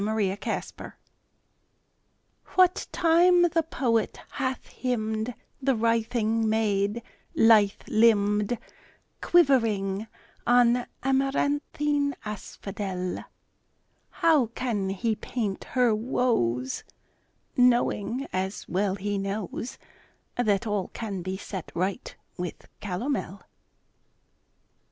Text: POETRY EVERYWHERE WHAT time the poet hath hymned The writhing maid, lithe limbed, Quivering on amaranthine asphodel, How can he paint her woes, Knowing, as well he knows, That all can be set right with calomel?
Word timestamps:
POETRY 0.03 0.31
EVERYWHERE 0.31 0.97
WHAT 2.55 2.87
time 2.91 3.43
the 3.43 3.61
poet 3.61 4.19
hath 4.31 4.65
hymned 4.69 5.35
The 5.61 5.75
writhing 5.75 6.49
maid, 6.49 7.03
lithe 7.35 7.73
limbed, 7.87 8.57
Quivering 9.21 10.07
on 10.47 10.87
amaranthine 11.03 12.15
asphodel, 12.25 13.23
How 14.09 14.47
can 14.47 14.89
he 14.89 15.15
paint 15.15 15.65
her 15.75 15.93
woes, 15.93 16.83
Knowing, 17.55 18.25
as 18.33 18.67
well 18.67 18.95
he 18.95 19.19
knows, 19.19 19.77
That 20.35 20.65
all 20.65 20.87
can 20.95 21.21
be 21.21 21.37
set 21.37 21.71
right 21.75 22.15
with 22.39 22.67
calomel? 22.81 23.43